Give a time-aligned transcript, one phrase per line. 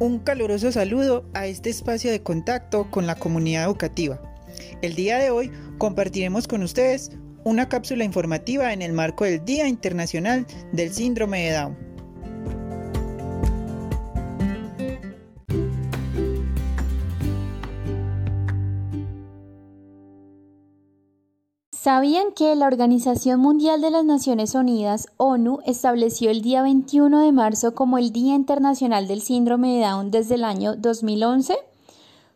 [0.00, 4.20] Un caluroso saludo a este espacio de contacto con la comunidad educativa.
[4.80, 7.10] El día de hoy compartiremos con ustedes
[7.42, 11.87] una cápsula informativa en el marco del Día Internacional del Síndrome de Down.
[21.88, 27.32] ¿Sabían que la Organización Mundial de las Naciones Unidas, ONU, estableció el día 21 de
[27.32, 31.56] marzo como el Día Internacional del Síndrome de Down desde el año 2011?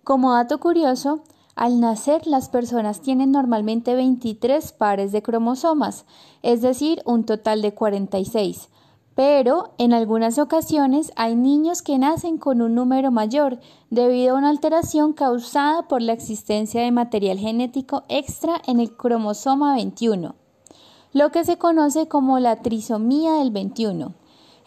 [0.05, 1.21] Como dato curioso,
[1.55, 6.07] al nacer las personas tienen normalmente 23 pares de cromosomas,
[6.43, 8.71] es decir, un total de 46,
[9.15, 13.59] pero en algunas ocasiones hay niños que nacen con un número mayor
[13.91, 19.75] debido a una alteración causada por la existencia de material genético extra en el cromosoma
[19.75, 20.35] 21,
[21.13, 24.15] lo que se conoce como la trisomía del 21.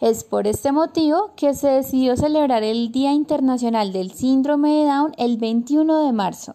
[0.00, 5.12] Es por este motivo que se decidió celebrar el Día Internacional del Síndrome de Down
[5.16, 6.54] el 21 de marzo.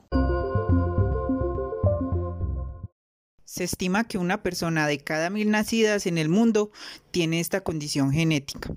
[3.52, 6.72] Se estima que una persona de cada mil nacidas en el mundo
[7.12, 8.72] tiene esta condición genética.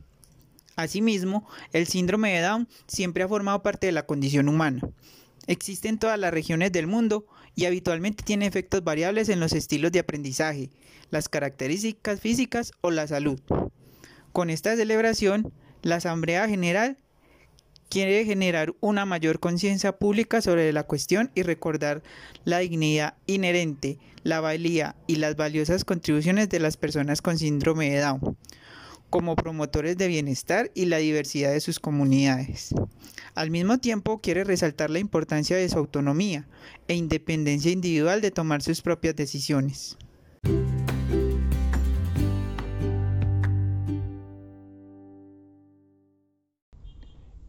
[0.75, 4.81] Asimismo, el síndrome de Down siempre ha formado parte de la condición humana.
[5.47, 9.93] Existe en todas las regiones del mundo y habitualmente tiene efectos variables en los estilos
[9.93, 10.71] de aprendizaje,
[11.11, 13.41] las características físicas o la salud.
[14.33, 15.53] Con esta celebración,
[15.83, 16.99] la Asamblea General
[17.89, 22.03] quiere generar una mayor conciencia pública sobre la cuestión y recordar
[22.45, 28.01] la dignidad inherente, la valía y las valiosas contribuciones de las personas con síndrome de
[28.01, 28.37] Down
[29.15, 32.75] como promotores de bienestar y la diversidad de sus comunidades.
[33.37, 36.49] Al mismo tiempo quiere resaltar la importancia de su autonomía
[36.89, 39.97] e independencia individual de tomar sus propias decisiones.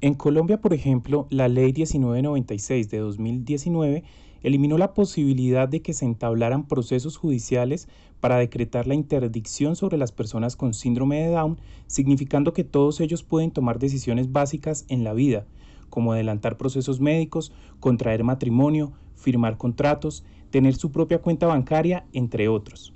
[0.06, 4.04] En Colombia, por ejemplo, la Ley 1996 de 2019
[4.44, 7.88] eliminó la posibilidad de que se entablaran procesos judiciales
[8.20, 11.58] para decretar la interdicción sobre las personas con síndrome de Down,
[11.88, 15.48] significando que todos ellos pueden tomar decisiones básicas en la vida,
[15.90, 22.95] como adelantar procesos médicos, contraer matrimonio, firmar contratos, tener su propia cuenta bancaria, entre otros.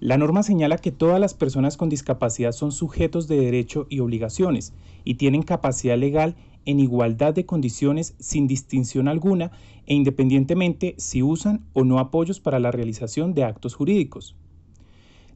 [0.00, 4.74] La norma señala que todas las personas con discapacidad son sujetos de derecho y obligaciones
[5.04, 6.36] y tienen capacidad legal
[6.66, 9.52] en igualdad de condiciones sin distinción alguna
[9.86, 14.36] e independientemente si usan o no apoyos para la realización de actos jurídicos.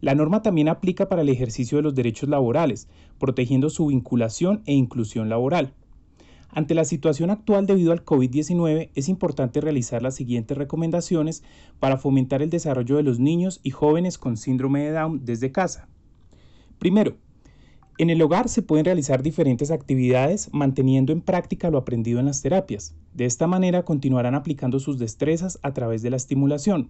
[0.03, 2.88] La norma también aplica para el ejercicio de los derechos laborales,
[3.19, 5.72] protegiendo su vinculación e inclusión laboral.
[6.52, 11.44] Ante la situación actual debido al COVID-19, es importante realizar las siguientes recomendaciones
[11.78, 15.88] para fomentar el desarrollo de los niños y jóvenes con síndrome de Down desde casa.
[16.80, 17.16] Primero,
[17.98, 22.42] en el hogar se pueden realizar diferentes actividades manteniendo en práctica lo aprendido en las
[22.42, 22.94] terapias.
[23.14, 26.88] De esta manera continuarán aplicando sus destrezas a través de la estimulación.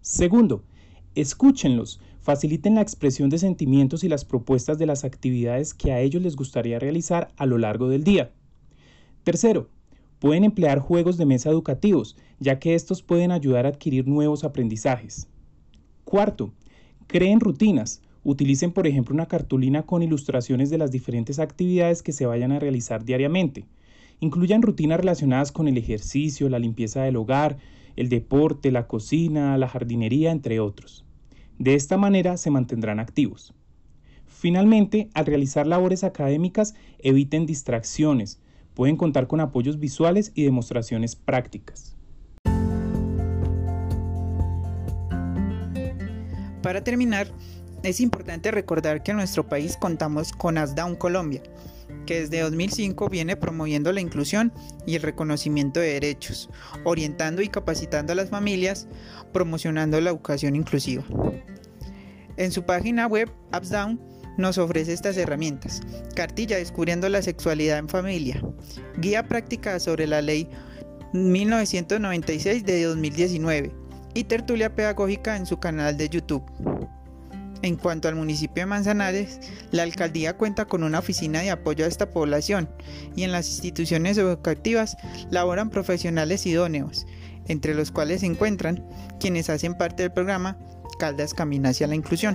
[0.00, 0.62] Segundo,
[1.14, 6.22] escúchenlos, faciliten la expresión de sentimientos y las propuestas de las actividades que a ellos
[6.22, 8.30] les gustaría realizar a lo largo del día.
[9.24, 9.68] Tercero,
[10.18, 15.28] pueden emplear juegos de mesa educativos, ya que estos pueden ayudar a adquirir nuevos aprendizajes.
[16.04, 16.52] Cuarto,
[17.06, 18.02] creen rutinas.
[18.22, 22.58] Utilicen, por ejemplo, una cartulina con ilustraciones de las diferentes actividades que se vayan a
[22.58, 23.64] realizar diariamente.
[24.20, 27.58] Incluyan rutinas relacionadas con el ejercicio, la limpieza del hogar,
[27.96, 31.04] el deporte, la cocina, la jardinería, entre otros.
[31.58, 33.54] De esta manera se mantendrán activos.
[34.26, 38.40] Finalmente, al realizar labores académicas, eviten distracciones,
[38.74, 41.96] Pueden contar con apoyos visuales y demostraciones prácticas.
[46.62, 47.28] Para terminar,
[47.82, 51.42] es importante recordar que en nuestro país contamos con ASDAUN Colombia,
[52.04, 54.52] que desde 2005 viene promoviendo la inclusión
[54.86, 56.50] y el reconocimiento de derechos,
[56.84, 58.86] orientando y capacitando a las familias,
[59.32, 61.04] promocionando la educación inclusiva.
[62.36, 63.98] En su página web AppsDown
[64.36, 65.80] nos ofrece estas herramientas.
[66.14, 68.42] Cartilla Descubriendo la Sexualidad en Familia.
[68.98, 70.48] Guía práctica sobre la ley
[71.12, 73.72] 1996 de 2019.
[74.14, 76.44] Y tertulia pedagógica en su canal de YouTube.
[77.62, 79.38] En cuanto al municipio de Manzanares,
[79.70, 82.70] la alcaldía cuenta con una oficina de apoyo a esta población
[83.14, 84.96] y en las instituciones educativas
[85.30, 87.06] laboran profesionales idóneos,
[87.48, 88.82] entre los cuales se encuentran
[89.18, 90.58] quienes hacen parte del programa
[90.98, 92.34] Caldas Camina hacia la Inclusión.